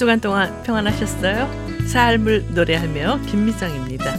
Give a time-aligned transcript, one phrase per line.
[0.00, 1.84] 주간 동안 평안하셨어요?
[1.86, 4.18] 삶을 노래하며 김미정입니다.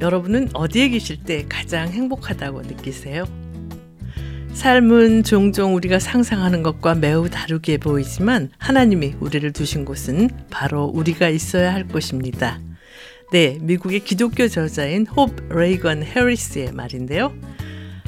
[0.00, 3.26] 여러분은 어디에 계실 때 가장 행복하다고 느끼세요?
[4.54, 11.72] 삶은 종종 우리가 상상하는 것과 매우 다르게 보이지만 하나님이 우리를 두신 곳은 바로 우리가 있어야
[11.72, 12.58] 할 곳입니다.
[13.30, 17.32] 네, 미국의 기독교 저자인 홉 레이건 해리스의 말인데요.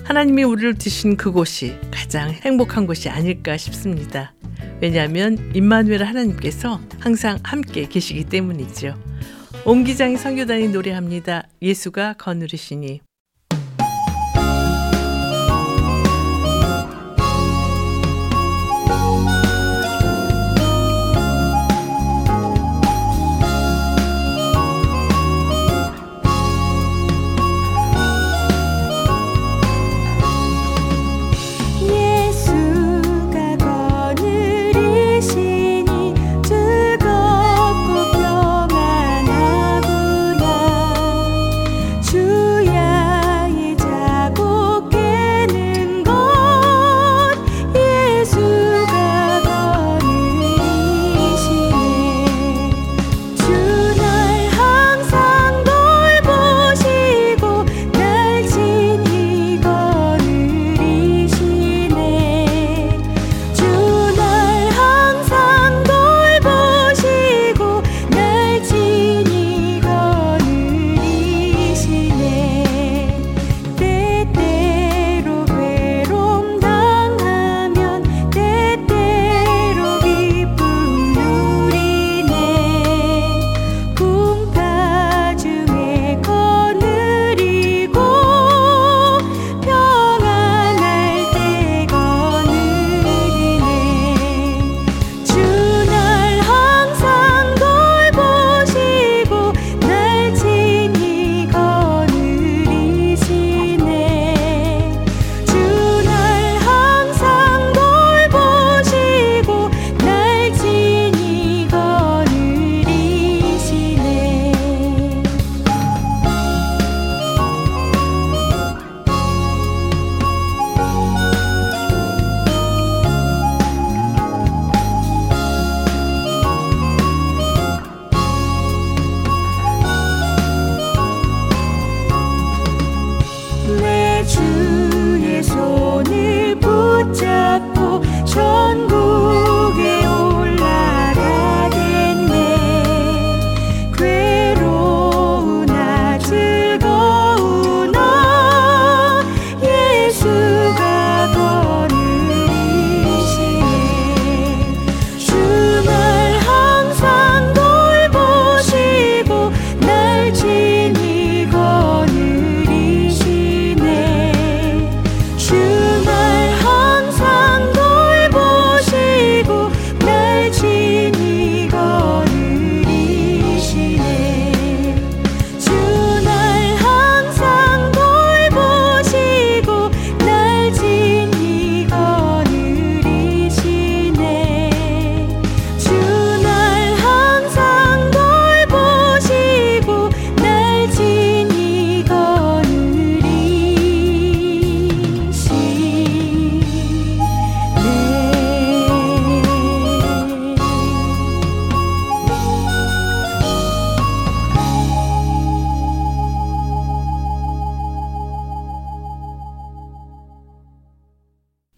[0.04, 4.34] 하나님이 우리를 두신 그곳이 가장 행복한 곳이 아닐까 싶습니다.
[4.80, 8.94] 왜냐하면 임마누엘 하나님께서 항상 함께 계시기 때문이죠.
[9.64, 11.48] 옹기장이 선교단이 노래합니다.
[11.62, 13.00] 예수가 거느리시니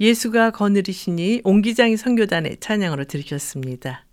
[0.07, 4.05] 예수가 거느리시니 옹기장이 선교단의 찬양으로 들으셨습니다.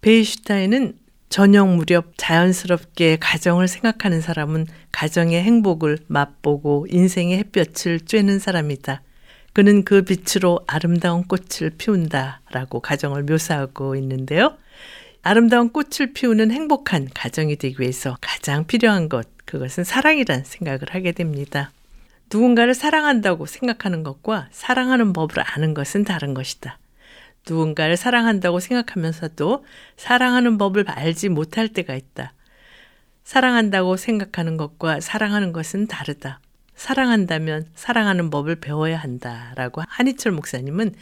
[0.00, 0.98] 베이슈타인은
[1.28, 9.02] 저녁 무렵 자연스럽게 가정을 생각하는 사람은 가정의 행복을 맛보고 인생의 햇볕을 쬐는 사람이다.
[9.52, 14.56] 그는 그 빛으로 아름다운 꽃을 피운다 라고 가정을 묘사하고 있는데요.
[15.22, 21.70] 아름다운 꽃을 피우는 행복한 가정이 되기 위해서 가장 필요한 것, 그것은 사랑이란 생각을 하게 됩니다.
[22.32, 26.78] 누군가를 사랑한다고 생각하는 것과 사랑하는 법을 아는 것은 다른 것이다.
[27.48, 29.64] 누군가를 사랑한다고 생각하면서도
[29.96, 32.32] 사랑하는 법을 알지 못할 때가 있다.
[33.24, 36.40] 사랑한다고 생각하는 것과 사랑하는 것은 다르다.
[36.76, 39.52] 사랑한다면 사랑하는 법을 배워야 한다.
[39.56, 40.94] 라고 한희철 목사님은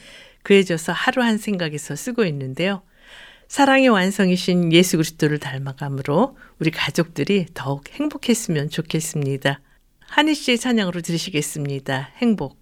[0.42, 2.82] 그해져서 하루 한 생각에서 쓰고 있는데요.
[3.48, 9.60] 사랑의 완성이신 예수 그리스도를 닮아감으로 우리 가족들이 더욱 행복했으면 좋겠습니다.
[10.08, 12.10] 한희 씨의 찬양으로 들으시겠습니다.
[12.16, 12.57] 행복.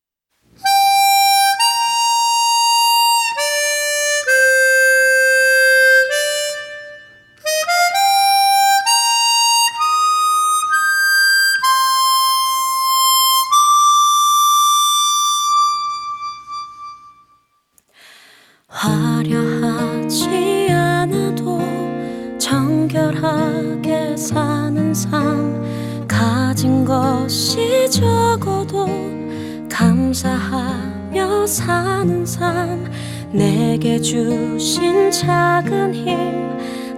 [33.33, 36.17] 내게 주신 작은 힘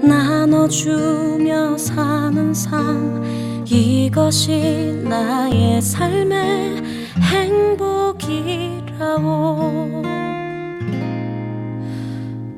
[0.08, 6.82] 나눠주며 사는 삶 이것이 나의 삶의
[7.20, 8.68] 행복이라오.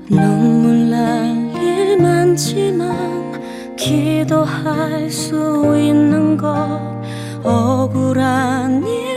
[0.08, 3.40] 눈물 날 일 많지만
[3.76, 6.56] 기도할 수 있는 것
[7.42, 9.09] 억울한 일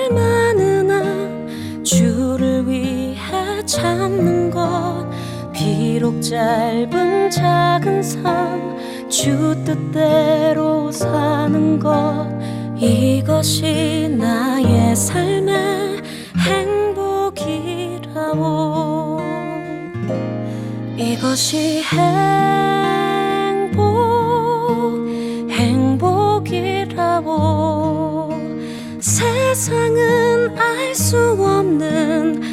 [3.73, 5.07] 참는 것.
[5.51, 8.73] 비록 짧은 작은 삶
[9.13, 12.27] 주 뜻대로 사는 것.
[12.75, 16.01] 이것이 나의 삶의
[17.29, 18.41] 행복이라고.
[20.97, 21.83] 이것이
[23.53, 23.79] 행복
[25.51, 26.73] 행복이라고.
[28.99, 32.52] 세상은 알 수 없는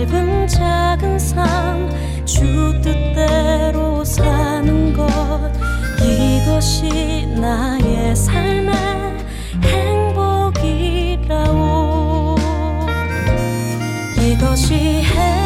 [0.00, 1.90] 짧은 작은 삶
[2.24, 5.06] 주 뜻대로 사는 것.
[6.00, 8.74] 이것이 나의 삶의
[10.72, 11.56] 행복이라오
[14.22, 15.39] 이것이 행복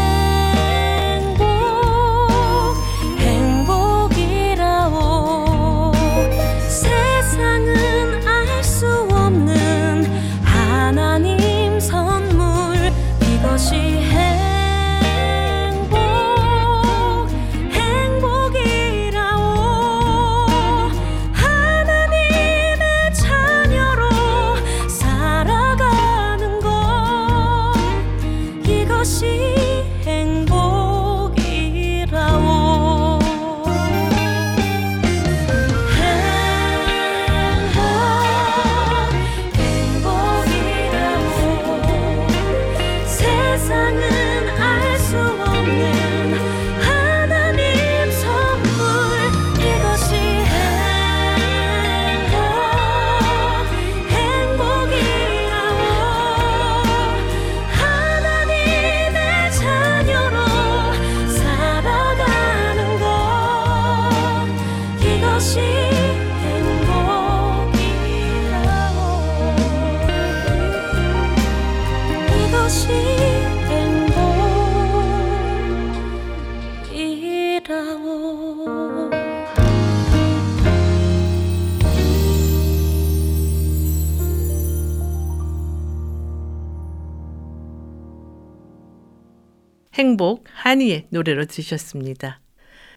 [90.14, 92.38] 행복 한이의 노래로 들으셨습니다.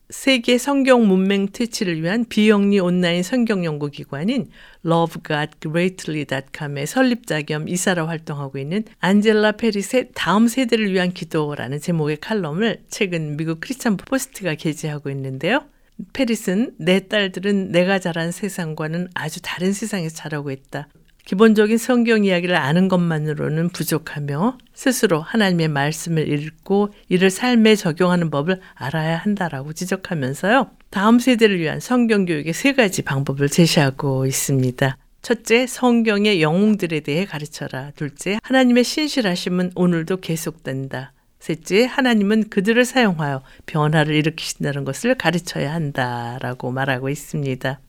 [0.09, 4.51] 세계 성경 문맹 퇴치를 위한 비영리 온라인 성경 연구 기관인
[4.85, 13.35] lovegodgreatly.com의 설립자 겸 이사로 활동하고 있는 안젤라 페리스의 다음 세대를 위한 기도라는 제목의 칼럼을 최근
[13.35, 15.65] 미국 크리스찬 포스트가 게재하고 있는데요.
[16.13, 20.87] 페리스는 내 딸들은 내가 자란 세상과는 아주 다른 세상에서 자라고 있다.
[21.27, 29.17] 기본적인 성경 이야기를 아는 것만으로는 부족하며 스스로 하나님의 말씀을 읽고 이를 삶에 적용하는 법을 알아야
[29.17, 30.71] 한다라고 지적하면서요.
[30.89, 34.95] 다음 세대를 위한 성경 교육의 세 가지 방법을 제시하고 있습니다.
[35.21, 37.91] 첫째, 성경의 영웅들에 대해 가르쳐라.
[37.97, 41.11] 둘째, 하나님의 신실하심은 오늘도 계속된다.
[41.41, 47.81] 셋째, 하나님은 그들을 사용하여 변화를 일으키신다는 것을 가르쳐야 한다라고 말하고 있습니다.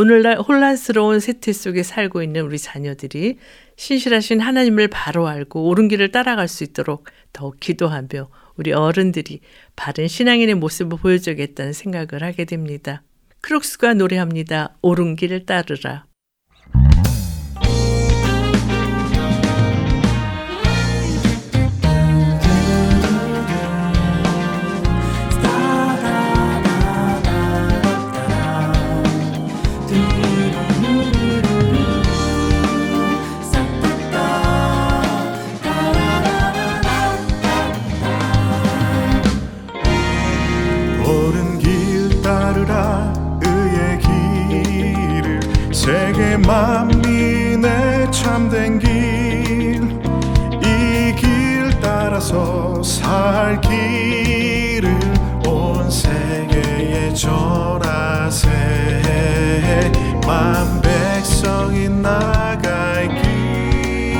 [0.00, 3.36] 오늘날 혼란스러운 세태 속에 살고 있는 우리 자녀들이
[3.74, 9.40] 신실하신 하나님을 바로 알고 옳은 길을 따라갈 수 있도록 더욱 기도하며 우리 어른들이
[9.74, 13.02] 바른 신앙인의 모습을 보여줘야겠다는 생각을 하게 됩니다.
[13.40, 14.76] 크록스가 노래합니다.
[14.82, 16.04] 옳은 길을 따르라.
[52.28, 54.94] 따라서 살 길을
[55.46, 58.50] 온 세계에 전하세.
[60.26, 64.12] 만 백성이 나갈 길.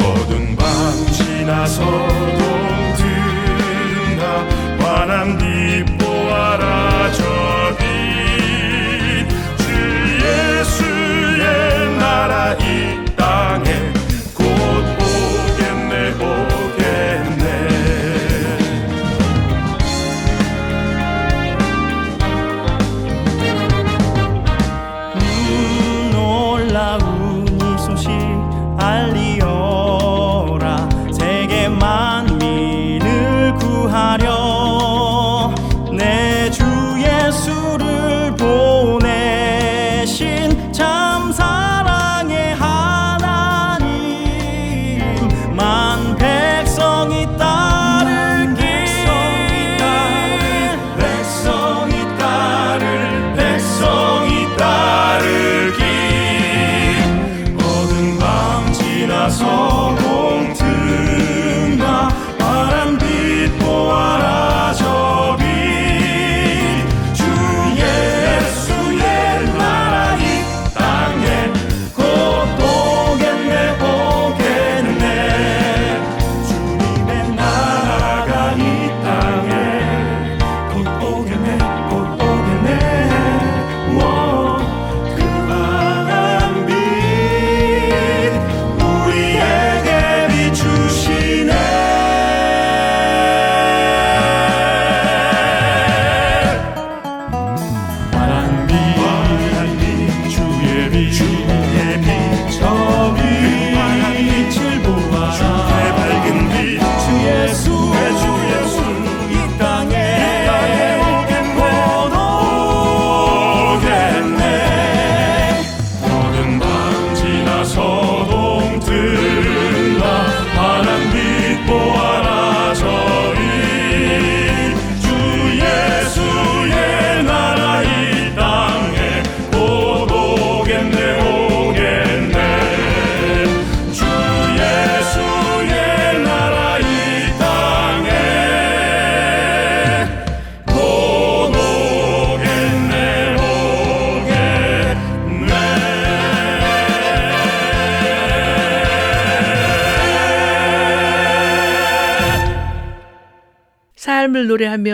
[0.00, 0.66] 어두운 밤
[1.12, 2.44] 지나서도
[2.98, 4.44] 드나
[4.80, 6.03] 환한 빛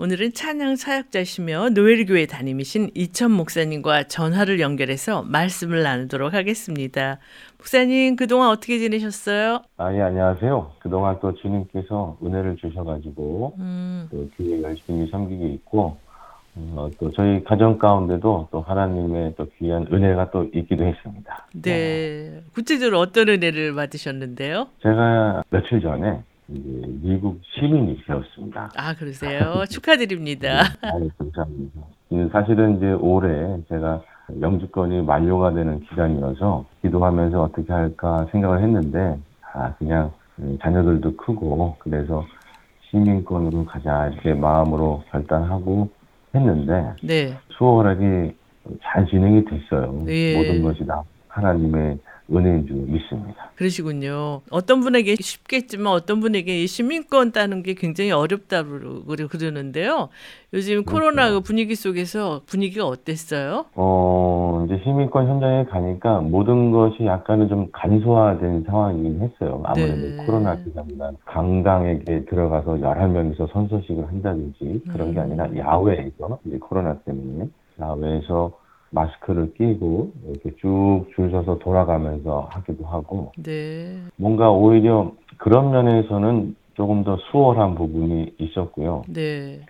[0.00, 7.18] 오늘은 찬양 사역자시며 노엘교회 담임이신 이천 목사님과 전화를 연결해서 말씀을 나누도록 하겠습니다.
[7.56, 9.62] 목사님 그동안 어떻게 지내셨어요?
[9.76, 10.70] 아, 예, 안녕하세요.
[10.78, 15.96] 그동안 또 주님께서 은혜를 주셔가지고, 음, 또 교회 열심히 섬기고 있고,
[16.54, 21.48] 어, 또 저희 가정 가운데도 또 하나님의 또 귀한 은혜가 또 있기도 했습니다.
[21.60, 22.40] 네.
[22.54, 24.68] 구체적으로 어떤 은혜를 받으셨는데요?
[24.80, 28.70] 제가 며칠 전에 미국 시민이 되었습니다.
[28.74, 29.64] 아 그러세요?
[29.68, 30.62] 축하드립니다.
[30.82, 31.80] 아유, 감사합니다.
[32.12, 34.02] 음, 사실은 이제 올해 제가
[34.40, 39.18] 영주권이 만료가 되는 기간이어서 기도하면서 어떻게 할까 생각을 했는데,
[39.52, 42.24] 아, 그냥 음, 자녀들도 크고, 그래서
[42.90, 45.90] 시민권으로 가자, 이렇게 마음으로 결단하고
[46.34, 47.36] 했는데, 네.
[47.58, 48.34] 수월하게
[48.82, 50.04] 잘 진행이 됐어요.
[50.08, 50.36] 예.
[50.36, 51.02] 모든 것이 다
[51.38, 51.98] 하나님의
[52.30, 53.50] 은혜인 줄 믿습니다.
[53.56, 54.42] 그러시군요.
[54.50, 60.10] 어떤 분에게 쉽겠지만 어떤 분에게 이 시민권 따는 게 굉장히 어렵다고 그러는데요.
[60.52, 63.66] 요즘 코로나 그 분위기 속에서 분위기가 어땠어요?
[63.74, 69.62] 어, 이제 시민권 현장에 가니까 모든 것이 약간은 좀 간소화된 상황이긴 했어요.
[69.64, 70.26] 아무래도 네.
[70.26, 75.22] 코로나 기간만 강당에게 들어가서 11명이서 선서식을 한다든지 그런 게 음.
[75.22, 77.48] 아니라 야외에서 이제 코로나 때문에
[77.80, 78.52] 야외에서
[78.90, 83.98] 마스크를 끼고 이렇게 쭉 줄 서서 돌아가면서 하기도 하고 네.
[84.16, 89.02] 뭔가 오히려 그런 면에서는 조금 더 수월한 부분이 있었고요.
[89.08, 89.60] 네.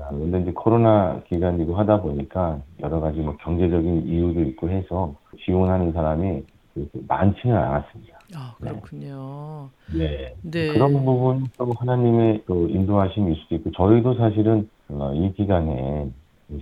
[0.00, 5.92] 아, 근데 이제 코로나 기간이고 하다 보니까 여러 가지 뭐 경제적인 이유도 있고 해서 지원하는
[5.92, 6.42] 사람이
[7.06, 8.18] 많지는 않았습니다.
[8.34, 9.68] 아, 그렇군요.
[9.94, 10.34] 네.
[10.42, 10.68] 네.
[10.72, 16.10] 그런 부분 또 하나님의 또 인도하심일 수도 있고 저희도 사실은 어, 이 기간에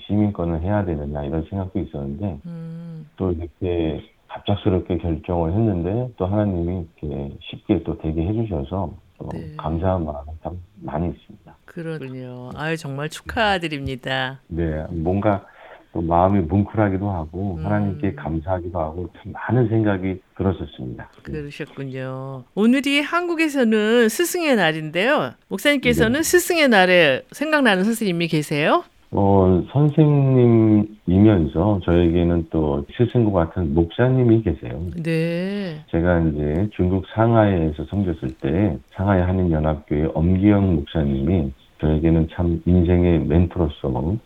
[0.07, 7.37] 시민권을 해야 되느냐 이런 생각도 있었는데 음, 또 이렇게 갑작스럽게 결정을 했는데 또 하나님이 이렇게
[7.43, 9.53] 쉽게 또 되게 해주셔서 또 네.
[9.57, 11.57] 감사한 마음이 참 많이 있습니다.
[11.65, 12.51] 그렇군요.
[12.55, 14.41] 아유, 정말 축하드립니다.
[14.49, 15.45] 네, 뭔가
[15.93, 17.67] 또 마음이 뭉클하기도 하고 음.
[17.67, 21.11] 하나님께 감사하기도 하고 참 많은 생각이 들었었습니다.
[21.25, 22.45] 그러셨군요.
[22.55, 25.33] 오늘이 한국에서는 스승의 날인데요.
[25.49, 26.23] 목사님께서는 네.
[26.23, 28.85] 스승의 날에 생각나는 선생님이 계세요?
[29.13, 34.81] 어, 선생님이면서 저에게는 또 스승과 같은 목사님이 계세요.
[35.03, 35.85] 네.
[35.91, 44.17] 제가 이제 중국 상하이에서 섬겼을 때 상하이 한인연합교회 엄기영 목사님이 저에게는 참 인생의 멘토로서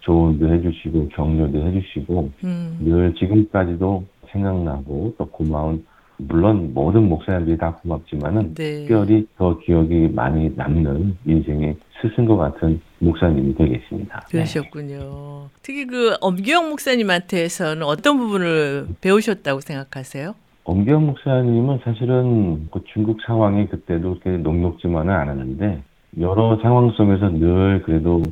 [0.00, 5.84] 조언도 해주시고 격려도 해주시고 음, 늘 지금까지도 생각나고 또 고마운
[6.18, 8.80] 물론 모든 목사님들이 다 고맙지만은 네.
[8.80, 14.20] 특별히 더 기억이 많이 남는 인생의 스승과 같은 목사님이 되겠습니다.
[14.20, 14.30] 네.
[14.30, 15.48] 그러셨군요.
[15.62, 20.34] 특히 그 엄기영 목사님한테서는 어떤 부분을 배우셨다고 생각하세요?
[20.64, 25.82] 엄경 목사님은 사실은 그 중국 상황이 그때도 그렇게 녹록지만은 않았는데
[26.20, 28.22] 여러 상황 속에서 늘 그래도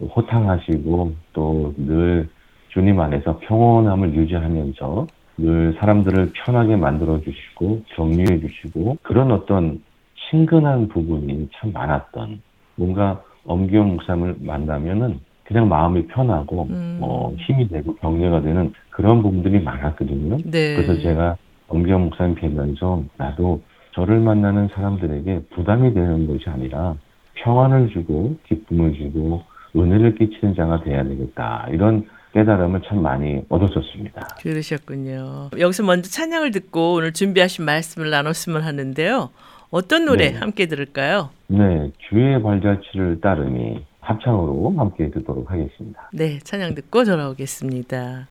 [0.00, 2.28] 호탕하시고 또 늘
[2.72, 5.06] 주님 안에서 평온함을 유지하면서
[5.38, 9.82] 늘 사람들을 편하게 만들어 주시고 격려해 주시고 그런 어떤
[10.30, 12.40] 친근한 부분이 참 많았던
[12.76, 16.98] 뭔가 엄기영 목사님을 만나면은 그냥 마음이 편하고 음.
[17.00, 20.38] 어, 힘이 되고 격려가 되는 그런 부분들이 많았거든요.
[20.44, 20.74] 네.
[20.74, 21.36] 그래서 제가
[21.68, 26.96] 엄경 목사님 뵈면서 나도 저를 만나는 사람들에게 부담이 되는 것이 아니라
[27.34, 29.42] 평안을 주고 기쁨을 주고
[29.76, 31.66] 은혜를 끼치는 자가 돼야 되겠다.
[31.70, 32.04] 이런
[32.36, 34.36] 깨달음을 참 많이 얻었었습니다.
[34.42, 35.50] 그러셨군요.
[35.58, 39.30] 여기서 먼저 찬양을 듣고 오늘 준비하신 말씀을 나눴으면 하는데요.
[39.70, 40.38] 어떤 노래 네.
[40.38, 41.30] 함께 들을까요?
[41.46, 46.10] 네, 주의 발자취를 따르니 합창으로 함께 듣도록 하겠습니다.
[46.12, 48.28] 네, 찬양 듣고 돌아오겠습니다.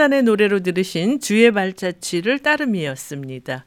[0.00, 3.66] 합창단의 노래로 들으신 주의 발자취를 따름이었습니다.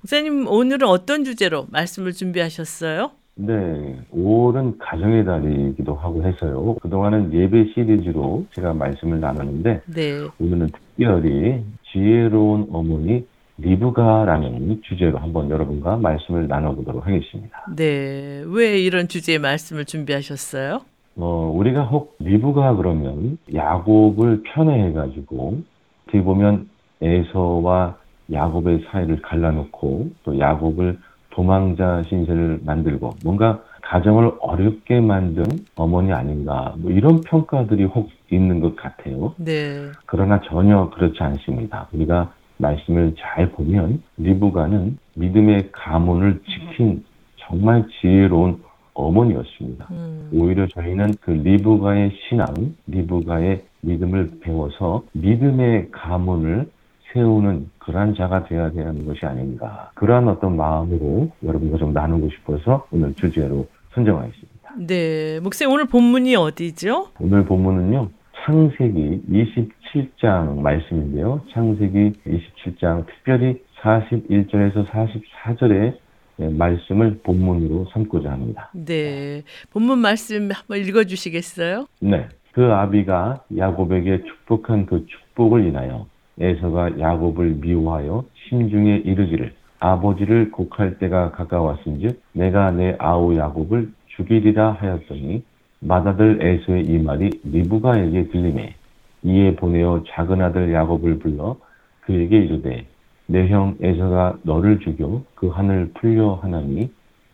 [0.00, 3.10] 목사님 오늘은 어떤 주제로 말씀을 준비하셨어요?
[3.34, 6.76] 네, 5월은 가정의 달이기도 하고 해서요.
[6.76, 10.26] 그동안은 예배 시리즈로 제가 말씀을 나눴는데 네.
[10.40, 11.62] 오늘은 특별히
[11.92, 13.26] 지혜로운 어머니
[13.58, 17.66] 리브가라는 주제로 한번 여러분과 말씀을 나눠보도록 하겠습니다.
[17.76, 18.42] 네.
[18.46, 20.80] 왜 이런 주제의 말씀을 준비하셨어요?
[21.18, 25.62] 어, 우리가 혹 리브가 그러면 야곱을 편애해가지고
[26.02, 26.68] 어떻게 보면
[27.00, 27.96] 에서와
[28.32, 30.98] 야곱의 사이를 갈라놓고 또 야곱을
[31.30, 35.44] 도망자 신세를 만들고 뭔가 가정을 어렵게 만든
[35.76, 39.34] 어머니 아닌가 뭐 이런 평가들이 혹 있는 것 같아요.
[39.36, 39.90] 네.
[40.06, 41.86] 그러나 전혀 그렇지 않습니다.
[41.92, 47.04] 우리가 말씀을 잘 보면 리브가는 믿음의 가문을 지킨
[47.36, 48.62] 정말 지혜로운
[48.96, 49.86] 어머니였습니다.
[49.90, 50.30] 음.
[50.32, 52.46] 오히려 저희는 그 리브가의 신앙,
[52.86, 56.68] 리브가의 믿음을 배워서 믿음의 가문을
[57.12, 59.90] 세우는 그러한 자가 되어야 되는 것이 아닌가.
[59.94, 64.74] 그러한 어떤 마음으로 여러분과 좀 나누고 싶어서 오늘 주제로 선정하였습니다.
[64.86, 65.40] 네.
[65.40, 67.08] 목사님 오늘 본문이 어디죠?
[67.20, 68.08] 오늘 본문은요.
[68.44, 71.40] 창세기 27장 말씀인데요.
[71.52, 75.96] 창세기 27장 특별히 41절에서 44절의
[76.38, 78.70] 말씀을 본문으로 삼고자 합니다.
[78.74, 79.42] 네.
[79.72, 81.86] 본문 말씀 한번 읽어 주시겠어요?
[82.00, 82.28] 네.
[82.52, 86.06] 그 아비가 야곱에게 축복한 그 축복을 인하여
[86.38, 95.42] 에서가 야곱을 미워하여 심중에 이르기를 아버지를 곡할 때가 가까웠은즉 내가 내 아우 야곱을 죽이리라 하였더니
[95.80, 98.74] 맏아들 에서의 이 말이 리브가에게 들리매
[99.22, 101.56] 이에 보내어 작은 아들 야곱을 불러
[102.02, 102.86] 그에게 이르되
[103.26, 106.90] 내 형 에서가 너를 죽여 그 하늘 풀려 하나니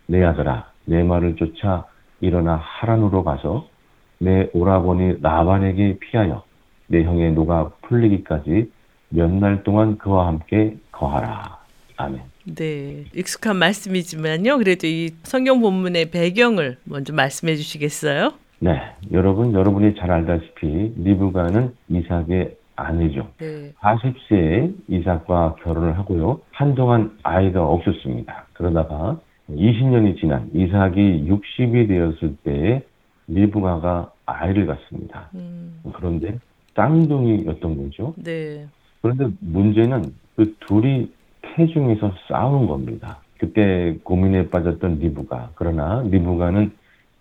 [0.07, 1.87] 내 아들아 내 말을 쫓아
[2.21, 3.69] 일어나 하란으로 가서
[4.19, 6.45] 내 오라버니 라반에게 피하여
[6.87, 8.71] 내 형의 노가 풀리기까지
[9.11, 11.59] 몇 날 동안 그와 함께 거하라.
[11.99, 12.21] 아멘.
[12.57, 13.05] 네.
[13.15, 14.57] 익숙한 말씀이지만요.
[14.59, 18.33] 그래도 이 성경 본문의 배경을 먼저 말씀해 주시겠어요?
[18.61, 18.81] 네,
[19.13, 23.29] 여러분 여러분이 잘 알다시피 리브가는 이삭의 아내죠.
[23.39, 23.73] 네.
[23.81, 26.41] 40세에 이삭과 결혼을 하고요.
[26.51, 28.47] 한동안 아이가 없었습니다.
[28.55, 29.19] 그러다가
[29.51, 32.83] 20년이 지난 이삭이 60이 되었을 때에
[33.29, 35.29] 리브가가 아이를 갖습니다.
[35.35, 35.81] 음.
[35.93, 36.39] 그런데
[36.75, 38.15] 쌍둥이였던 거죠.
[38.17, 38.67] 네.
[39.01, 41.11] 그런데 문제는 그 둘이
[41.43, 43.19] 태중에서 싸우는 겁니다.
[43.39, 45.51] 그때 고민에 빠졌던 리브가.
[45.57, 46.73] 그러나 리브가는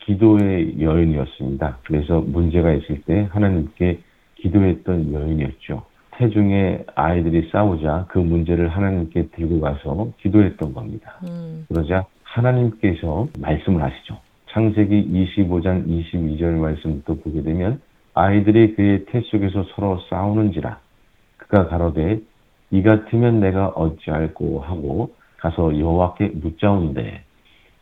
[0.05, 1.79] 기도의 여인이었습니다.
[1.83, 3.99] 그래서 문제가 있을 때 하나님께
[4.41, 5.83] 기도했던 여인이었죠.
[6.11, 11.19] 태중에 아이들이 싸우자 그 문제를 하나님께 들고 가서 기도했던 겁니다.
[11.23, 11.65] 음.
[11.69, 14.17] 그러자 하나님께서 말씀을 하시죠.
[14.51, 17.81] 창세기 25장 22절 말씀부터 보게 되면
[18.13, 20.79] 아이들이 그의 태 속에서 서로 싸우는지라
[21.37, 22.19] 그가 가로되
[22.71, 27.23] 이 같으면 내가 어찌할꼬 하고 가서 여호와께 묻자온대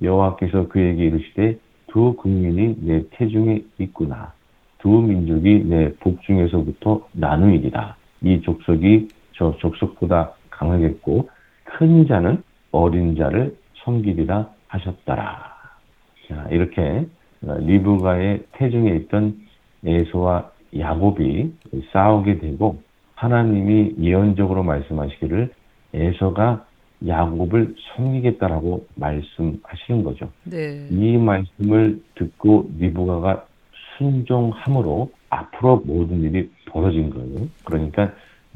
[0.01, 4.33] 여호와께서 그에게 이르시되 두 국민이 내 태중에 있구나
[4.79, 11.29] 두 민족이 내 복중에서부터 나누이리라 이 족속이 저 족속보다 강하겠고
[11.63, 15.53] 큰 자는 어린 자를 섬기리라 하셨더라.
[16.27, 17.05] 자, 이렇게
[17.41, 19.37] 리브가의 태중에 있던
[19.85, 21.53] 에서와 야곱이
[21.93, 22.81] 싸우게 되고
[23.15, 25.51] 하나님이 예언적으로 말씀하시기를
[25.93, 26.65] 에서가
[27.07, 30.29] 야곱을 섬기겠다라고 말씀하시는 거죠.
[30.43, 30.87] 네.
[30.91, 33.45] 이 말씀을 듣고 리브가가
[33.99, 37.47] 순종함으로 앞으로 모든 일이 벌어진 거예요.
[37.63, 38.11] 그러니까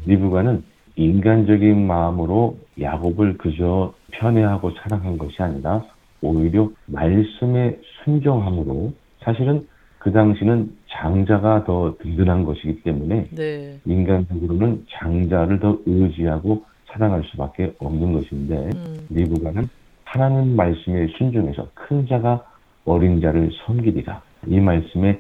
[0.06, 0.64] 리브가는
[0.96, 5.84] 인간적인 마음으로 야곱을 그저 편애하고 사랑한 것이 아니라
[6.22, 9.68] 오히려 말씀에 순종함으로 사실은
[10.00, 13.80] 그 당시는 장자가 더 든든한 것이기 때문에 네.
[13.86, 19.08] 인간적으로는 장자를 더 의지하고 사랑할 수밖에 없는 것인데 음.
[19.10, 19.68] 리브가는
[20.04, 22.46] 하나님 말씀에 순종해서 큰 자가
[22.86, 25.20] 어린 자를 섬기리라 이 말씀에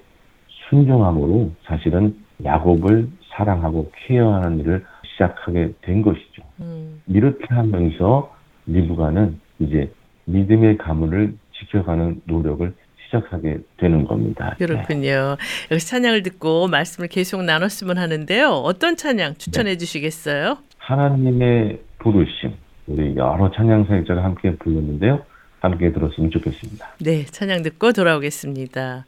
[0.69, 6.43] 순종함으로 사실은 야곱을 사랑하고 케어하는 일을 시작하게 된 것이죠.
[6.62, 7.02] 음.
[7.08, 8.34] 이렇게 하면서
[8.65, 9.91] 리브가는 이제
[10.26, 12.73] 믿음의 가문을 지켜가는 노력을
[13.06, 14.56] 시작하게 되는 겁니다.
[14.58, 14.65] 네.
[14.65, 15.38] 그렇군요.
[15.71, 18.49] 여기서 찬양을 듣고 말씀을 계속 나눴으면 하는데요.
[18.49, 20.58] 어떤 찬양 추천해 주시겠어요?
[20.80, 22.54] 하나님의 부르심
[22.88, 25.23] 우리 여러 찬양 사역자가 함께 불렀는데요.
[25.60, 26.95] 함께 들었으면 좋겠습니다.
[26.99, 29.06] 네, 찬양 듣고 돌아오겠습니다.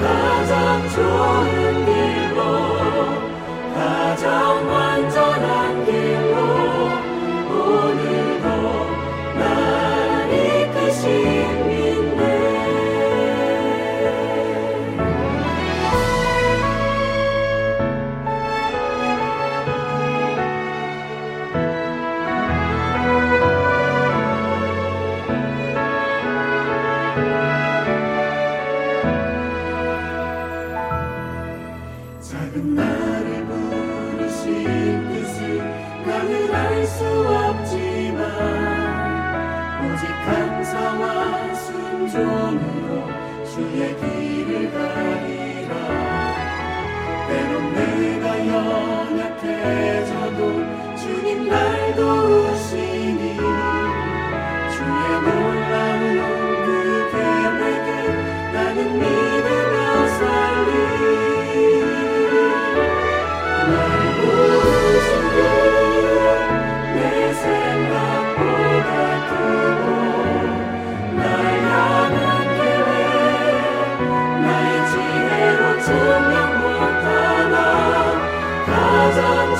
[0.00, 2.42] 가장 좋은 길로
[3.74, 5.69] 가장 완전한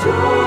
[0.03, 0.40] 가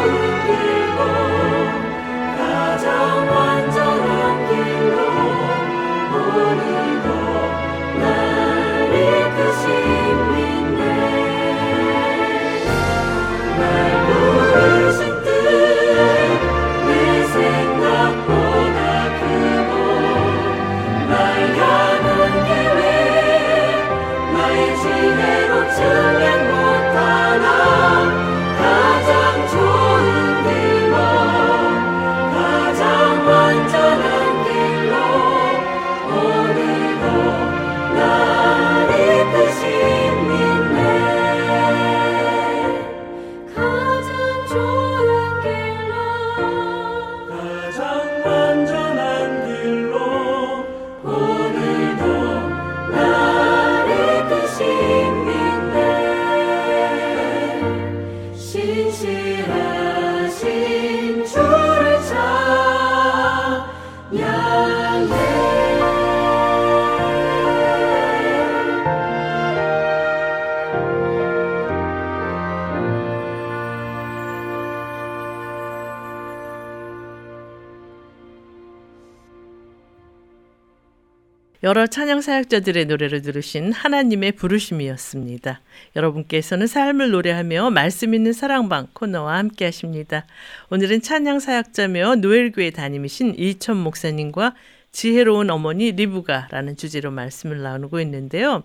[81.74, 85.60] 여러 찬양 사역자들의 노래를 들으신 하나님의 부르심이었습니다.
[85.96, 90.24] 여러분께서는 삶을 노래하며 말씀 있는 사랑방 코너와 함께 하십니다.
[90.70, 94.54] 오늘은 찬양 사역자며 노엘교회 담임이신 이천 목사님과
[94.92, 98.62] 지혜로운 어머니 리브가라는 주제로 말씀을 나누고 있는데요.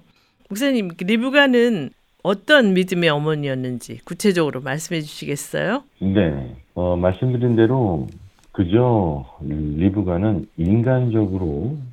[0.47, 1.89] 목사님, 리브가는
[2.21, 5.83] 어떤 믿음의 어머니였는지 구체적으로 말씀해 주시겠어요?
[5.97, 8.07] 네, 어, 말씀드린 대로
[8.51, 11.88] 그저 리브가는 인간적으로 어,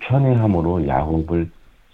[0.00, 1.50] 편애함으로 야곱을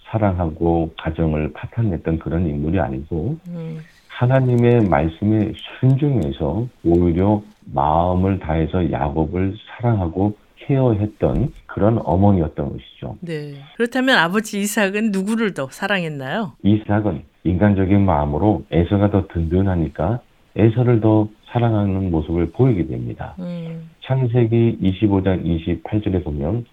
[0.09, 10.35] 사랑하고 가정을 파탄냈던 그런 인물이 아니고 음, 하나님의 말씀에 순종해서 오히려 마음을 다해서 야곱을 사랑하고
[10.55, 13.17] 케어했던 그런 어머니였던 것이죠.
[13.21, 13.55] 네.
[13.75, 16.53] 그렇다면 아버지 이삭은 누구를 더 사랑했나요?
[16.63, 20.19] 이삭은 인간적인 마음으로 에서가 더 든든하니까
[20.55, 23.35] 에서를 더 사랑하는 모습을 보이게 됩니다.
[23.39, 26.65] 음, 창세기 25장 28절에 보면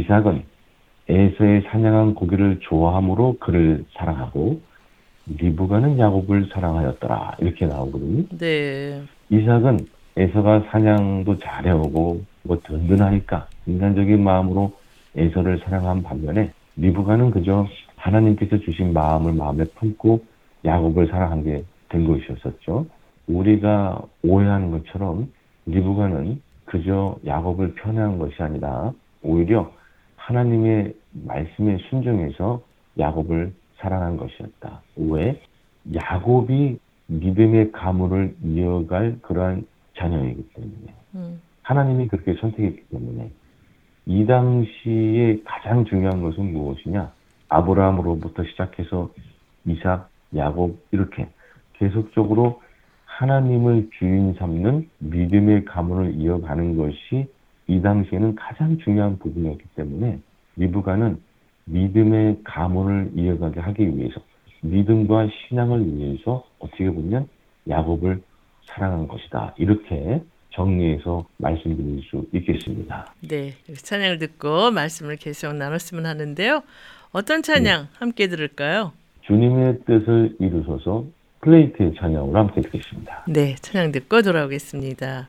[0.00, 0.42] 이삭은
[1.08, 4.60] 에서의 사냥한 고기를 좋아함으로 그를 사랑하고
[5.26, 8.24] 리브가는 야곱을 사랑하였더라 이렇게 나오거든요.
[8.38, 9.02] 네.
[9.30, 14.72] 이삭은 에서가 사냥도 잘해오고 뭐 든든하니까 인간적인 마음으로
[15.16, 20.24] 에서를 사랑한 반면에 리브가는 그저 하나님께서 주신 마음을 마음에 품고
[20.64, 22.86] 야곱을 사랑한 게 된 것이었었죠.
[23.26, 25.32] 우리가 오해하는 것처럼
[25.66, 29.70] 리브가는 그저 야곱을 편애한 것이 아니라 오히려
[30.26, 32.60] 하나님의 말씀에 순종해서
[32.98, 34.82] 야곱을 사랑한 것이었다.
[34.96, 35.40] 왜?
[35.94, 40.94] 야곱이 믿음의 가문을 이어갈 그러한 자녀이기 때문에.
[41.14, 43.30] 음, 하나님이 그렇게 선택했기 때문에
[44.06, 47.12] 이 당시에 가장 중요한 것은 무엇이냐?
[47.48, 49.10] 아브라함으로부터 시작해서
[49.64, 51.28] 이삭, 야곱 이렇게
[51.74, 52.60] 계속적으로
[53.04, 57.28] 하나님을 주인 삼는 믿음의 가문을 이어가는 것이
[57.68, 60.18] 이 당시에는 가장 중요한 부분이었기 때문에
[60.56, 61.18] 리브가는
[61.64, 64.20] 믿음의 가문을 이어가게 하기 위해서
[64.60, 67.28] 믿음과 신앙을 위해서 어떻게 보면
[67.68, 68.22] 야곱을
[68.66, 69.54] 사랑한 것이다.
[69.58, 73.12] 이렇게 정리해서 말씀드릴 수 있겠습니다.
[73.20, 76.62] 네, 찬양을 듣고 말씀을 계속 나눴으면 하는데요.
[77.12, 78.92] 어떤 찬양 함께 들을까요?
[79.22, 81.04] 주님의 뜻을 이루소서
[81.40, 83.24] 플레이트의 찬양으로 함께 듣겠습니다.
[83.28, 85.28] 네, 찬양 듣고 돌아오겠습니다.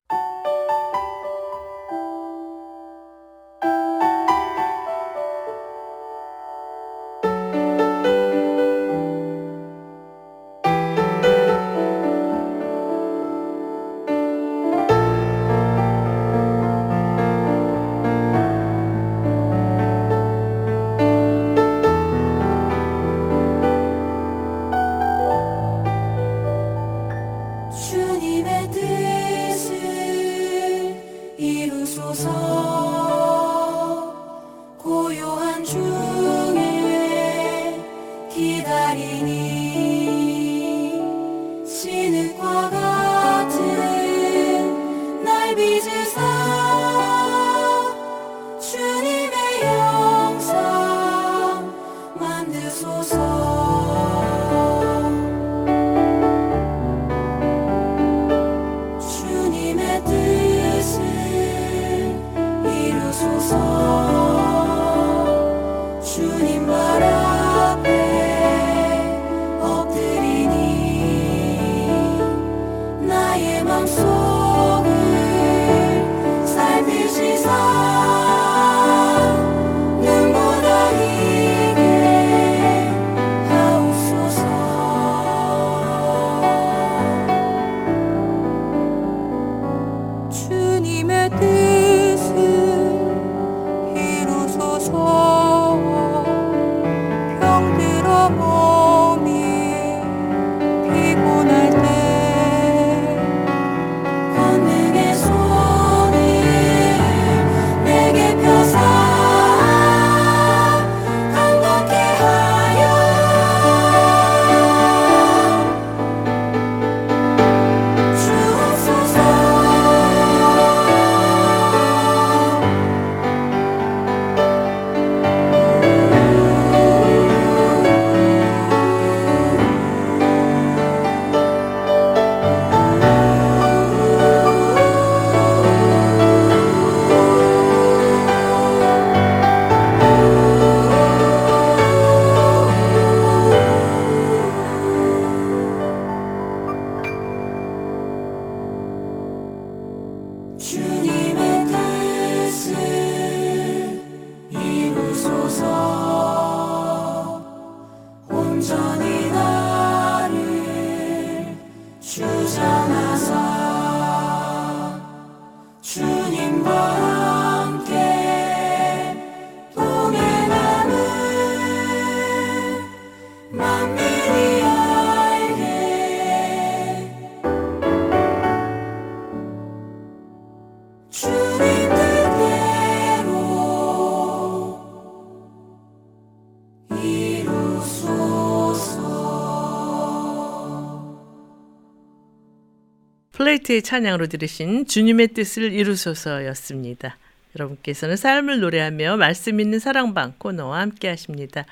[193.68, 197.18] 플레이트의 찬양으로 들으신 주님의 뜻을 이루소서였습니다.
[197.56, 201.66] 여러분께서는 삶을 노래하며 말씀 있는 사랑방 코너와 함께 하십니다.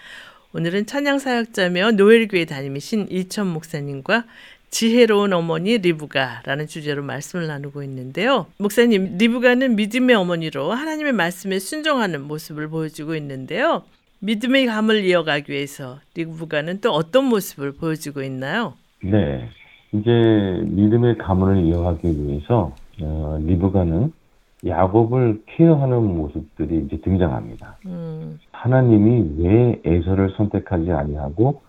[0.54, 4.26] 오늘은 찬양 사역자며 노엘교회 담임이신 이천 목사님과
[4.70, 8.48] 지혜로운 어머니 리브가라는 주제로 말씀을 나누고 있는데요.
[8.58, 13.84] 목사님, 리브가는 믿음의 어머니로 하나님의 말씀에 순종하는 모습을 보여주고 있는데요.
[14.20, 18.78] 믿음의 감을 이어가기 위해서 리브가는 또 어떤 모습을 보여주고 있나요?
[19.02, 19.50] 네.
[20.00, 22.72] 이제 믿음의 가문을 이어가기 위해서
[23.02, 24.12] 어, 리브가는
[24.66, 27.78] 야곱을 케어하는 모습들이 이제 등장합니다.
[27.86, 31.62] 음, 하나님이 왜 에서를 선택하지 아니하고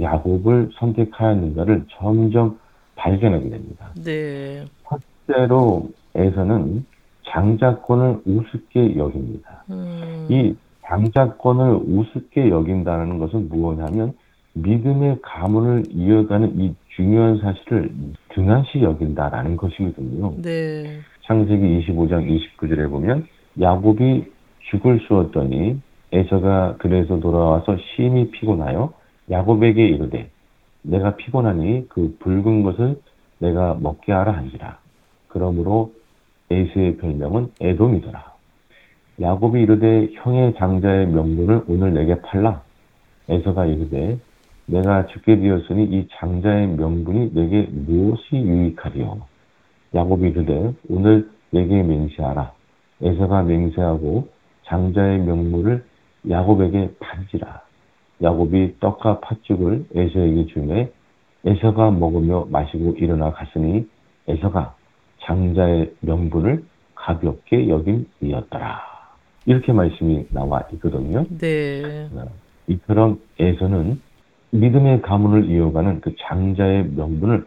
[0.00, 2.58] 야곱을 선택하였는가를 점점
[2.94, 3.90] 발견하게 됩니다.
[4.04, 4.64] 네.
[5.26, 6.86] 첫째로 에서는
[7.28, 9.64] 장자권을 우습게 여깁니다.
[9.70, 10.54] 음, 이
[10.86, 14.14] 장자권을 우습게 여긴다는 것은 무엇이냐면
[14.54, 17.90] 믿음의 가문을 이어가는 이 중요한 사실을
[18.30, 20.34] 등한시 여긴다라는 것이거든요.
[20.40, 21.00] 네.
[21.26, 22.26] 창세기 25장
[22.56, 23.26] 29절에 보면
[23.60, 24.24] 야곱이
[24.70, 25.80] 죽을 쏘았더니
[26.12, 28.92] 에서가 그래서 돌아와서 심히 피곤하여
[29.30, 30.30] 야곱에게 이르되
[30.82, 33.00] 내가 피곤하니 그 붉은 것을
[33.38, 34.78] 내가 먹게 하라 한지라.
[35.28, 35.92] 그러므로
[36.50, 38.24] 에서의 별명은 에돔이더라.
[39.20, 42.62] 야곱이 이르되 형의 장자의 명분을 오늘 내게 팔라.
[43.28, 44.18] 에서가 이르되
[44.66, 49.20] 내가 죽게 되었으니 이 장자의 명분이 내게 무엇이 유익하리요?
[49.94, 52.52] 야곱이 이르되 오늘 내게 맹세하라.
[53.02, 54.28] 에서가 맹세하고
[54.64, 55.84] 장자의 명물을
[56.28, 57.60] 야곱에게 판지라.
[58.22, 60.90] 야곱이 떡과 팥죽을 에서에게 주매
[61.44, 63.86] 에서가 먹으며 마시고 일어나 갔으니
[64.26, 64.74] 에서가
[65.20, 66.64] 장자의 명분을
[66.94, 68.80] 가볍게 여김이었더라.
[69.44, 71.24] 이렇게 말씀이 나와 있거든요.
[71.38, 72.08] 네.
[72.66, 74.00] 이처럼 에서는
[74.60, 77.44] 믿음의 가문을 이어가는 그 장자의 명분을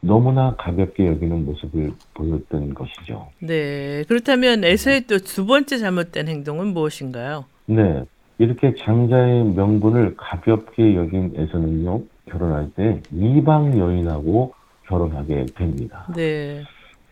[0.00, 3.28] 너무나 가볍게 여기는 모습을 보였던 것이죠.
[3.38, 4.02] 네.
[4.08, 7.44] 그렇다면 에서의 또 두 번째 잘못된 행동은 무엇인가요?
[7.66, 8.02] 네.
[8.38, 14.54] 이렇게 장자의 명분을 가볍게 여긴 에서는요, 결혼할 때 이방 여인하고
[14.88, 16.06] 결혼하게 됩니다.
[16.16, 16.62] 네.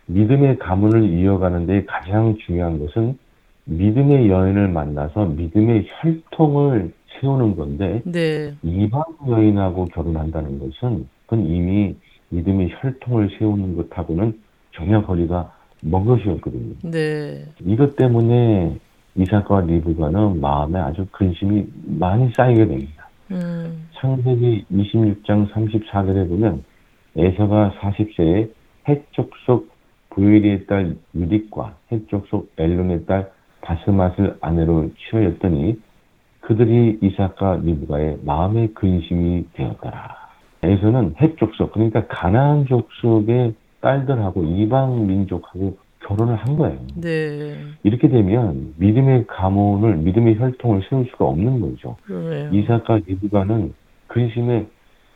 [0.07, 3.17] 믿음의 가문을 이어가는 데 가장 중요한 것은
[3.65, 8.53] 믿음의 여인을 만나서 믿음의 혈통을 세우는 건데 네.
[8.63, 11.95] 이방 여인하고 결혼한다는 것은 그건 이미
[12.29, 14.39] 믿음의 혈통을 세우는 것하고는
[14.73, 15.51] 전혀 거리가
[15.83, 16.75] 먼 것이었거든요.
[16.83, 17.45] 네.
[17.65, 18.77] 이것 때문에
[19.15, 23.09] 이삭과 리브가는 마음에 아주 근심이 많이 쌓이게 됩니다.
[23.31, 23.87] 음.
[23.95, 26.63] 창세기 26장 34절에 보면
[27.17, 28.49] 에서가 40세에
[28.87, 29.69] 해족속
[30.11, 33.31] 부엘리의 딸 유딕과 해족속 엘론의 딸
[33.61, 35.79] 바스맛을 아내로 취하였더니
[36.41, 40.21] 그들이 이삭과 리브가의 마음의 근심이 되었더라.
[40.63, 46.79] 에서는 해족속 그러니까 가나안 족속의 딸들하고 이방 민족하고 결혼을 한 거예요.
[46.95, 47.55] 네.
[47.83, 51.95] 이렇게 되면 믿음의 가문을 믿음의 혈통을 세울 수가 없는 거죠.
[52.03, 52.49] 그러네요.
[52.51, 53.73] 이삭과 리브가는
[54.07, 54.67] 근심에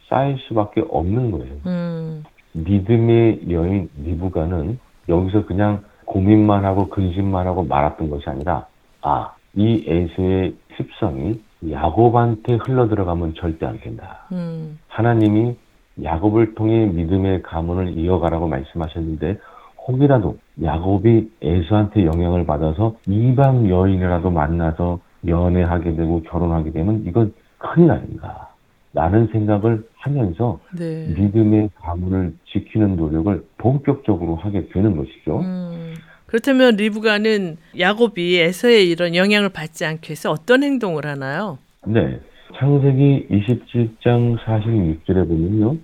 [0.09, 1.53] 쌓일 수밖에 없는 거예요.
[1.65, 2.23] 음.
[2.53, 8.67] 믿음의 여인 리브가는 여기서 그냥 고민만 하고 근심만 하고 말았던 것이 아니라
[9.01, 14.27] 아, 이 에서의 습성이 야곱한테 흘러 들어가면 절대 안 된다.
[14.31, 14.77] 음.
[14.87, 15.55] 하나님이
[16.03, 19.39] 야곱을 통해 믿음의 가문을 이어가라고 말씀하셨는데
[19.87, 28.49] 혹이라도 야곱이 에서한테 영향을 받아서 이방 여인이라도 만나서 연애하게 되고 결혼하게 되면 이건 큰일 아닌가.
[28.93, 31.13] 라는 생각을 하면서 네.
[31.17, 35.39] 믿음의 가문을 지키는 노력을 본격적으로 하게 되는 것이죠.
[35.41, 35.93] 음.
[36.27, 41.59] 그렇다면 리브가는 야곱이 에서의 이런 영향을 받지 않기 위해서 어떤 행동을 하나요?
[41.85, 42.19] 네.
[42.57, 45.77] 창세기 27장 46절에 보면요.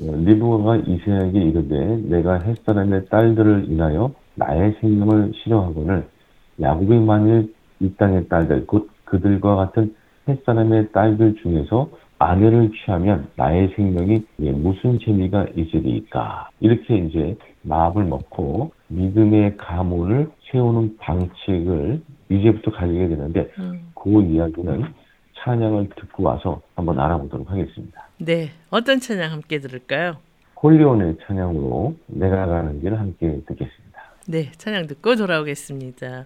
[0.00, 6.06] 어, 리브가가 이세에게 이르되 내가 햇사람의 딸들을 인하여 나의 생명을 싫어하거늘
[6.60, 9.94] 야곱이 만일 이 땅의 딸들 곧 그들과 같은
[10.28, 17.36] 햇사람의 딸들 중에서 아내를 취하면 나의 생명이 예, 무슨 재미가 있으리까 이렇게 이제
[17.68, 23.90] 마음을 먹고 믿음의 가문을 세우는 방식을 이제부터 가지게 되는데 음.
[23.94, 24.84] 그 이야기는
[25.38, 28.08] 찬양을 듣고 와서 한번 알아보도록 하겠습니다.
[28.18, 28.50] 네.
[28.70, 30.16] 어떤 찬양 함께 들을까요?
[30.62, 34.02] 홀리온의 찬양으로 내가 가는 길을 함께 듣겠습니다.
[34.26, 34.50] 네.
[34.52, 36.24] 찬양 듣고 돌아오겠습니다.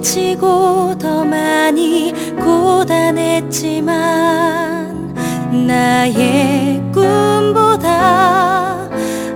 [0.00, 3.86] 지치고 더 많이 고단했지만
[5.66, 8.88] 나의 꿈보다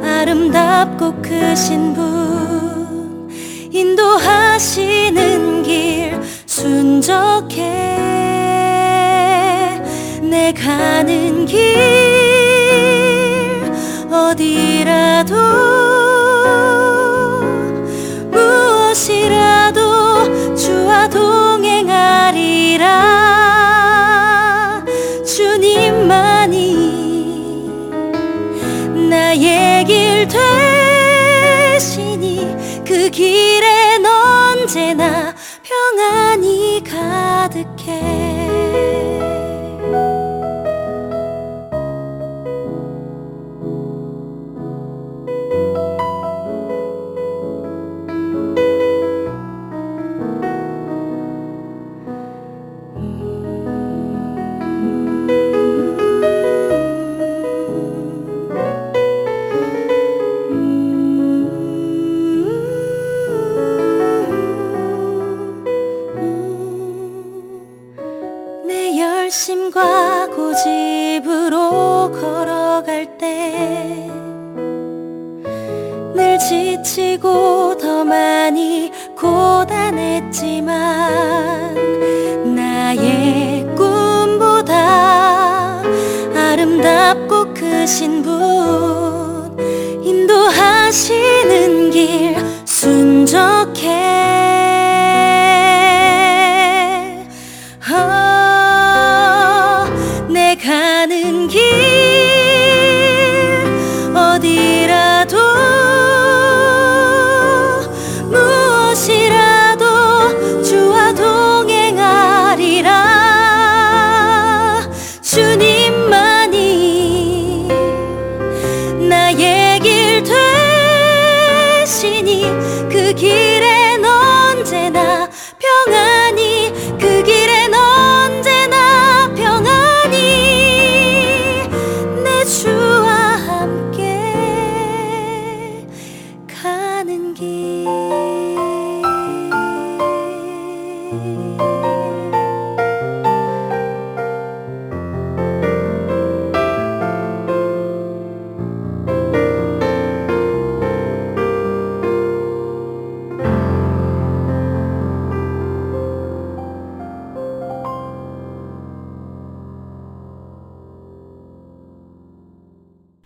[0.02, 3.30] 아름답고 크신 분
[3.70, 7.62] 인도하시는 길 순적해.
[10.22, 12.13] 내 가는 길
[34.74, 38.33] 언제나 평안이 가득해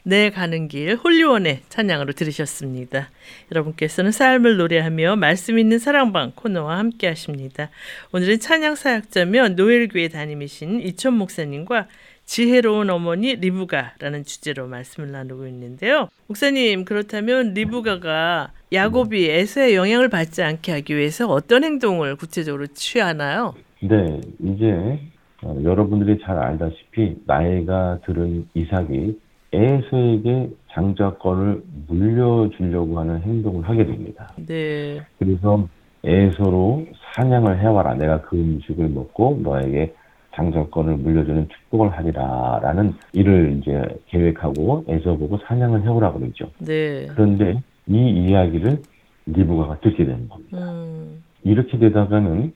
[0.09, 3.11] 내 가는 길 홀리원의 찬양으로 들으셨습니다.
[3.53, 7.69] 여러분께서는 삶을 노래하며 말씀 있는 사랑방 코너와 함께 하십니다.
[8.15, 11.89] 오늘은 찬양 사역자며 노엘교회 담임이신 이천 목사님과
[12.25, 16.09] 지혜로운 어머니 리브가라는 주제로 말씀을 나누고 있는데요.
[16.27, 23.55] 목사님 그렇다면 리브가가 야곱이 에서의 영향을 받지 않게 하기 위해서 어떤 행동을 구체적으로 취하나요?
[23.83, 25.01] 네, 이제
[25.43, 34.29] 어, 여러분들이 잘 알다시피 나이가 들은 이삭이 에서에게 장자권을 물려주려고 하는 행동을 하게 됩니다.
[34.47, 35.67] 네, 그래서
[36.05, 37.95] 에서로 사냥을 해와라.
[37.95, 39.95] 내가 그 음식을 먹고 너에게
[40.35, 46.51] 장자권을 물려주는 축복을 하리라라는 일을 이제 계획하고 에서 보고 사냥을 해오라 그러죠.
[46.59, 48.81] 네, 그런데 이 이야기를
[49.27, 50.59] 리브가가 듣게 되는 겁니다.
[50.59, 52.53] 음, 이렇게 되다가는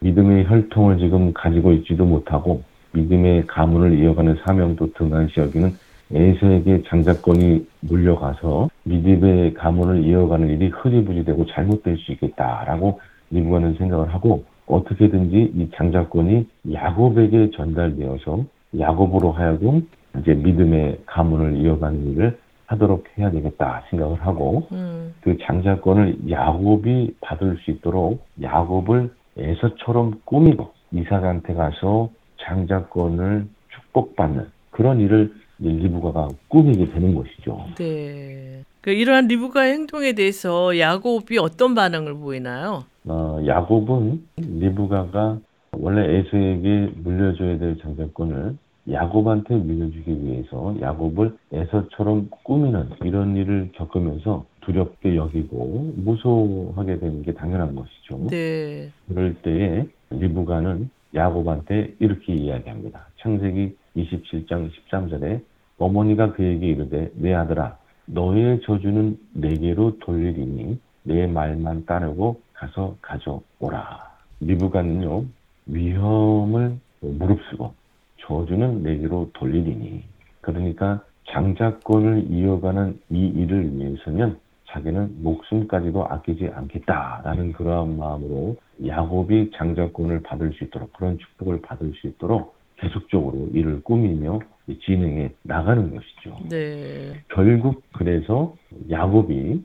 [0.00, 5.72] 믿음의 혈통을 지금 가지고 있지도 못하고 믿음의 가문을 이어가는 사명도 등한시 여기는
[6.12, 13.00] 에서에게 장자권이 물려가서 믿음의 가문을 이어가는 일이 흐리부리되고 잘못될 수 있겠다라고
[13.30, 18.44] 리브가는 생각을 하고 어떻게든지 이 장자권이 야곱에게 전달되어서
[18.78, 19.88] 야곱으로 하여금
[20.20, 27.58] 이제 믿음의 가문을 이어가는 일을 하도록 해야 되겠다 생각을 하고 음, 그 장자권을 야곱이 받을
[27.58, 32.08] 수 있도록 야곱을 에서처럼 꾸미고 이삭한테 가서
[32.42, 37.66] 장자권을 축복받는 그런 일을 리브가가 꾸미게 되는 것이죠.
[37.76, 38.64] 네.
[38.80, 42.84] 그 이러한 리브가의 행동에 대해서 야곱이 어떤 반응을 보이나요?
[43.06, 45.38] 어, 야곱은 리브가가
[45.72, 48.56] 원래 에서에게 물려줘야 될 장자권을
[48.90, 57.74] 야곱한테 물려주기 위해서 야곱을 에서처럼 꾸미는 이런 일을 겪으면서 두렵게 여기고 무서워하게 되는 게 당연한
[57.74, 58.28] 것이죠.
[58.28, 58.90] 네.
[59.08, 63.06] 그럴 때에 리브가는 야곱한테 이렇게 이야기합니다.
[63.20, 65.40] 창세기 27장 13절에
[65.78, 67.76] 어머니가 그에게 이르되 내 아들아
[68.06, 74.14] 너의 저주는 내게로 돌리리니 내 말만 따르고 가서 가져오라.
[74.40, 75.24] 리브가는요
[75.66, 77.74] 위험을 무릅쓰고
[78.20, 80.04] 저주는 내게로 돌리리니
[80.40, 84.38] 그러니까 장자권을 이어가는 이 일을 위해서는
[84.68, 92.08] 자기는 목숨까지도 아끼지 않겠다라는 그러한 마음으로 야곱이 장자권을 받을 수 있도록 그런 축복을 받을 수
[92.08, 94.40] 있도록 계속적으로 이를 꾸미며
[94.84, 96.38] 진행해 나가는 것이죠.
[96.48, 97.22] 네.
[97.28, 98.54] 결국 그래서
[98.90, 99.62] 야곱이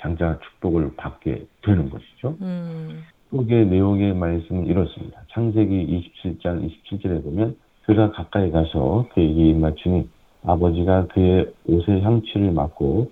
[0.00, 2.36] 장자 축복을 받게 되는 것이죠.
[2.40, 3.02] 음.
[3.30, 5.22] 속의 내용의 말씀은 이렇습니다.
[5.32, 10.08] 창세기 27장 27절에 보면 그가 가까이 가서 그에게 입맞추니
[10.44, 13.10] 아버지가 그의 옷의 향취를 맡고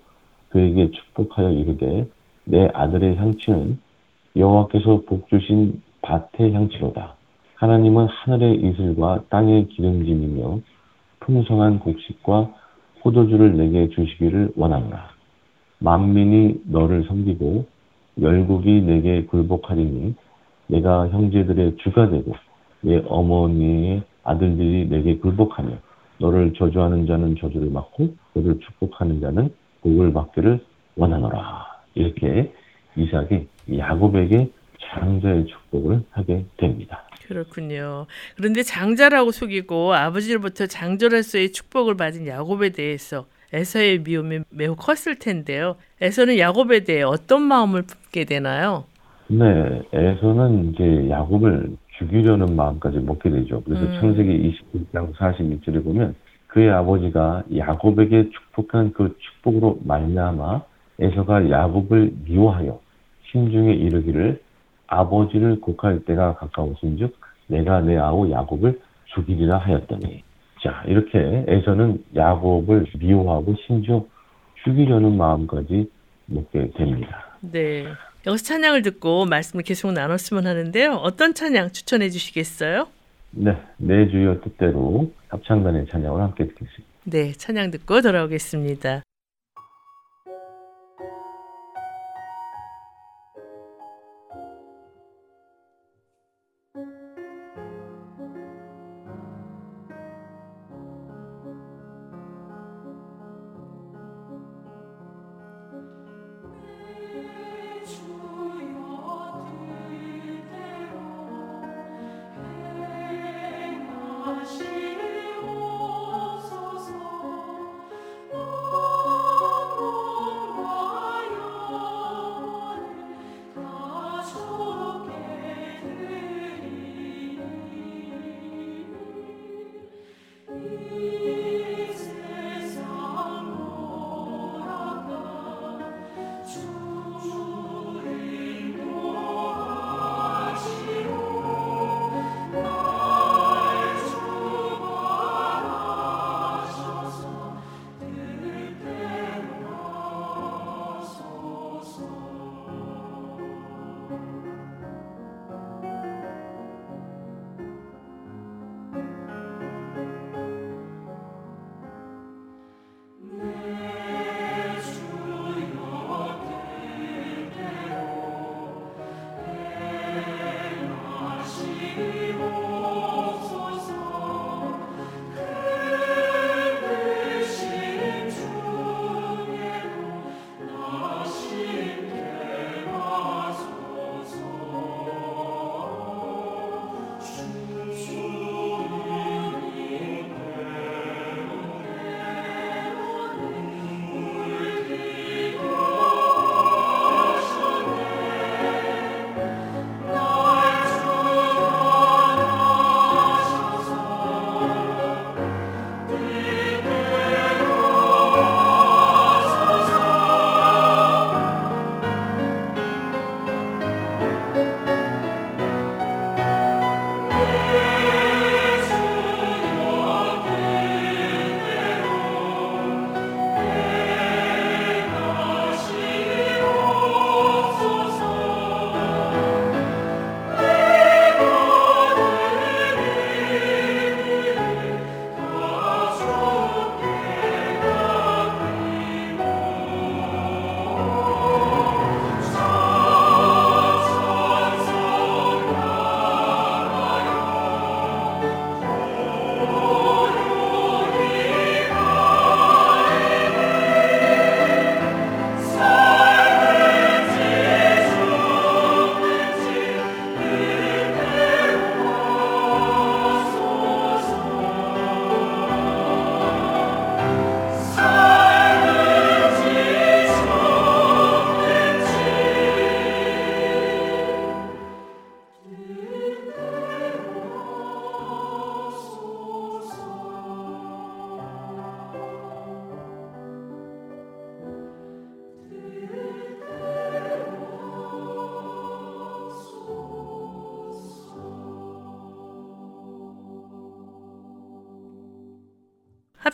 [0.51, 2.09] 그에게 축복하여 이르되
[2.45, 3.79] 내 아들의 향취는
[4.37, 7.16] 여호와께서 복 주신 밭의 향취로다.
[7.57, 10.61] 하나님은 하늘의 이슬과 땅의 기름짐이며
[11.21, 12.53] 풍성한 곡식과
[13.01, 15.09] 포도주를 내게 주시기를 원하노라.
[15.79, 17.67] 만민이 너를 섬기고
[18.21, 20.15] 열국이 내게 굴복하리니
[20.67, 22.35] 내가 형제들의 주가 되고
[22.83, 25.71] 내 어머니의 아들들이 내게 굴복하며
[26.19, 29.51] 너를 저주하는 자는 저주를 받고 너를 축복하는 자는
[29.81, 30.63] 복을 받기를
[30.97, 31.67] 원하노라.
[31.95, 32.53] 이렇게
[32.97, 33.49] 이삭이
[33.79, 37.06] 야곱에게 장자의 축복을 하게 됩니다.
[37.27, 38.07] 그렇군요.
[38.37, 45.77] 그런데 장자라고 속이고 아버지로부터 장조로서의 축복을 받은 야곱에 대해서 에서의 미움이 매우 컸을 텐데요.
[46.01, 48.85] 에서는 야곱에 대해 어떤 마음을 품게 되나요?
[49.29, 53.63] 네, 에서는 이제 야곱을 죽이려는 마음까지 먹게 되죠.
[53.65, 54.01] 그래서 음.
[54.01, 56.15] 창세기 21장 46절에 보면
[56.49, 60.63] 그의 아버지가 야곱에게 축복한 그 축복으로 말미암아
[60.99, 62.81] 에서가 야곱을 미워하여
[63.31, 64.41] 심중에 이르기를
[64.87, 67.17] 아버지를 곡할 때가 가까웠은즉
[67.49, 68.81] 내가 내 아우 야곱을
[69.15, 70.23] 죽이리라 하였더니
[70.63, 74.05] 자 이렇게 에서는 야곱을 미워하고 심지어
[74.65, 75.91] 죽이려는 마음까지
[76.27, 77.27] 먹게 됩니다.
[77.41, 77.87] 네.
[78.27, 80.95] 여기서 찬양을 듣고 말씀을 계속 나눴으면 하는데요.
[80.95, 82.89] 어떤 찬양 추천해 주시겠어요?
[83.31, 86.85] 네, 내 주여 뜻대로 합창단의 찬양을 함께 듣겠습니다.
[87.05, 89.03] 네, 찬양 듣고 돌아오겠습니다.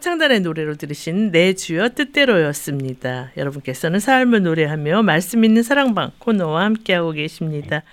[0.02, 3.30] 합창단의 노래로 들으신 내 주여 뜻대로였습니다.
[3.36, 7.84] 여러분께서는 삶을 노래하며 말씀 있는 사랑방 코너와 함께하고 계십니다.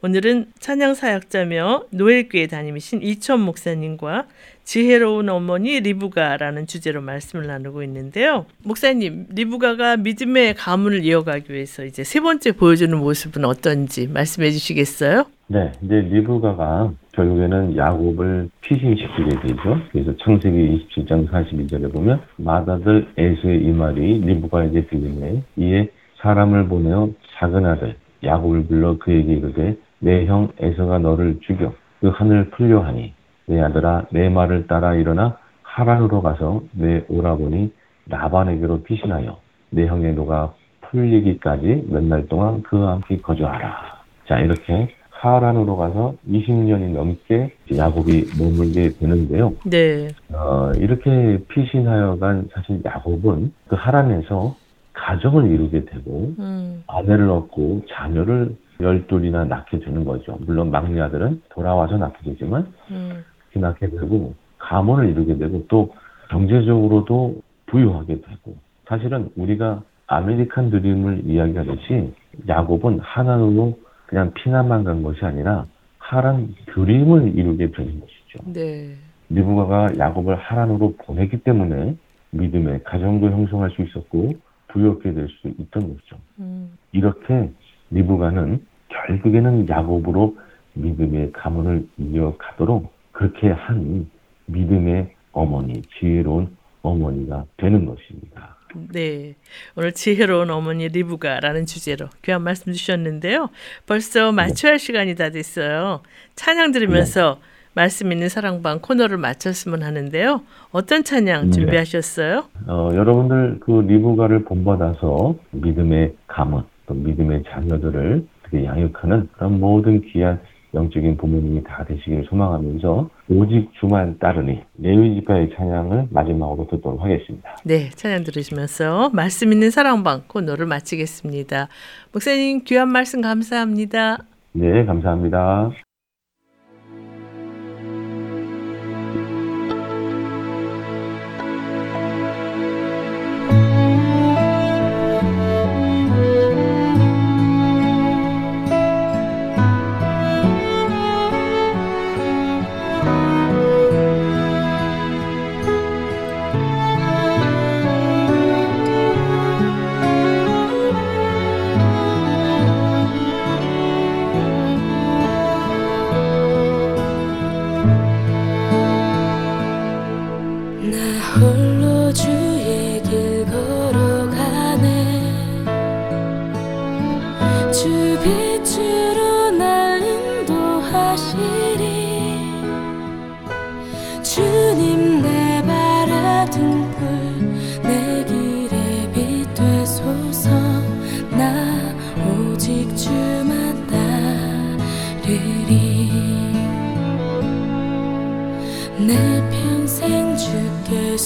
[0.00, 4.26] 오늘은 찬양 사역자며 노엘교회 담임이신 이천 목사님과
[4.72, 8.44] 지혜로운 어머니 리브가라는 주제로 말씀을 나누고 있는데요.
[8.66, 15.24] 목사님, 리브가가 믿음의 가문을 이어가기 위해서 이제 세 번째 보여주는 모습은 어떤지 말씀해 주시겠어요?
[15.46, 19.80] 네, 이제 리브가가 결국에는 야곱을 피신시키게 되죠.
[19.90, 25.88] 그래서 창세기 27장 42절에 보면 맏아들 에서의 이 말이 리브가에게 들리매 이에
[26.20, 27.08] 사람을 보내어
[27.38, 33.14] 작은 아들 야곱을 불러 그에게 이르되 내 형 에서가 너를 죽여 그 하늘 풀려하니
[33.48, 37.72] 내 아들아 내 말을 따라 일어나 하란으로 가서 내 오라버니
[38.08, 39.38] 라반에게로 피신하여
[39.70, 43.98] 내 형의 노가 풀리기까지 몇 날 동안 그와 함께 거주하라.
[44.26, 49.52] 자 이렇게 하란으로 가서 20년이 넘게 야곱이 머물게 되는데요.
[49.64, 50.08] 네.
[50.32, 54.54] 어, 이렇게 피신하여 간 사실 야곱은 그 하란에서
[54.92, 60.38] 가정을 이루게 되고 음, 아내를 얻고 자녀를 열둘이나 낳게 되는 거죠.
[60.46, 63.24] 물론 막내 아들은 돌아와서 낳게 되지만 음,
[63.60, 65.94] 낳게 되고 가문을 이루게 되고 또
[66.30, 68.56] 경제적으로도 부유하게 되고
[68.86, 72.12] 사실은 우리가 아메리칸 드림을 이야기하듯이
[72.48, 75.66] 야곱은 하란으로 그냥 피난만 간 것이 아니라
[75.98, 78.52] 하란 드림을 이루게 되는 것이죠.
[78.52, 78.94] 네.
[79.28, 81.96] 리브가가 야곱을 하란으로 보냈기 때문에
[82.30, 84.30] 믿음의 가정도 형성할 수 있었고
[84.68, 86.16] 부유하게 될 수 있던 것이죠.
[86.40, 87.50] 음, 이렇게
[87.90, 90.36] 리브가는 결국에는 야곱으로
[90.74, 94.08] 믿음의 가문을 이어가도록 그렇게 한
[94.46, 98.56] 믿음의 어머니, 지혜로운 어머니가 되는 것입니다.
[98.92, 99.34] 네.
[99.74, 103.50] 오늘 지혜로운 어머니 리브가라는 주제로 귀한 말씀 주셨는데요.
[103.86, 106.02] 벌써 마쳐야 할 시간이 다 됐어요.
[106.36, 107.40] 찬양 들으면서
[107.72, 110.42] 말씀 있는 사랑방 코너를 마쳤으면 하는데요.
[110.70, 111.50] 어떤 찬양 네.
[111.50, 112.44] 준비하셨어요?
[112.68, 120.38] 어, 여러분들 그 리브가를 본받아서 믿음의 가문, 또 믿음의 자녀들을 어떻게 양육하는 그런 모든 귀한
[120.74, 127.56] 영적인 부모님이 다 되시길 소망하면서 오직 주만 따르니 레위 지파의 찬양을 마지막으로 듣도록 하겠습니다.
[127.64, 131.68] 네, 찬양 들으시면서 말씀 있는 사랑방 코너를 마치겠습니다.
[132.12, 134.18] 목사님 귀한 말씀 감사합니다.
[134.52, 135.87] 네, 감사합니다.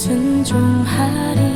[0.03, 1.52] 순종하리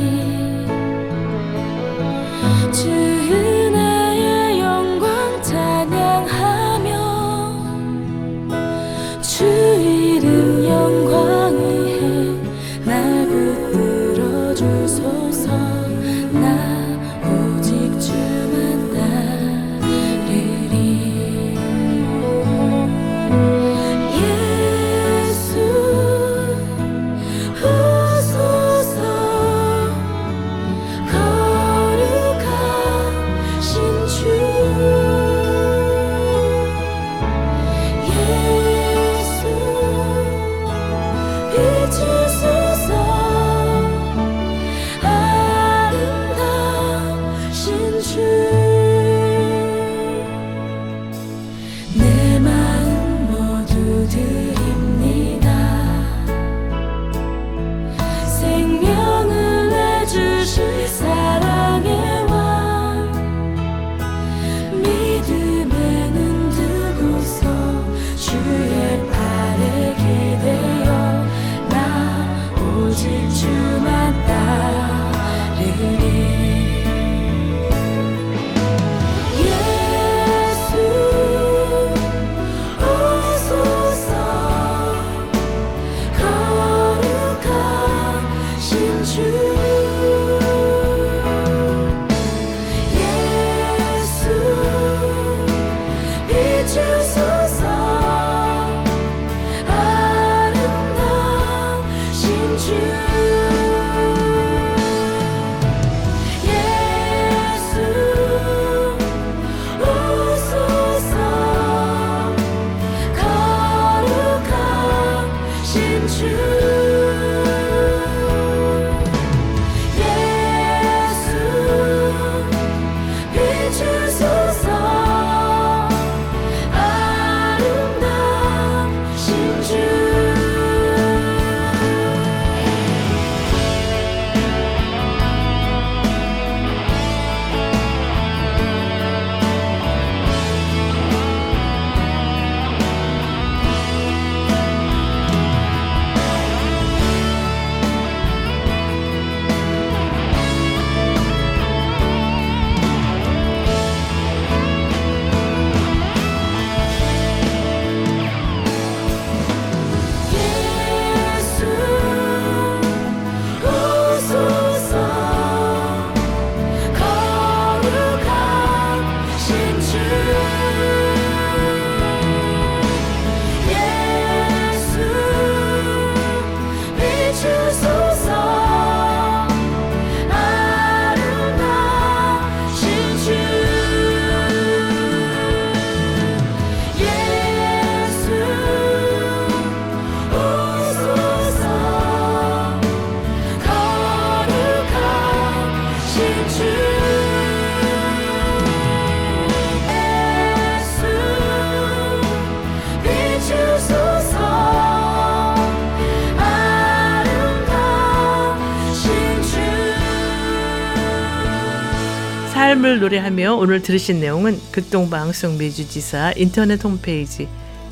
[212.58, 217.46] 삶을 노래하며 오늘 들으신 내용은 극동방송 매주지사 인터넷 홈페이지